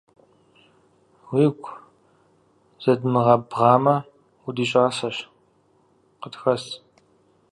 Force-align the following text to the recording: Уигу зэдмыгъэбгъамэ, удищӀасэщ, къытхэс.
Уигу 1.33 1.73
зэдмыгъэбгъамэ, 2.83 3.95
удищӀасэщ, 4.47 5.17
къытхэс. 6.21 6.63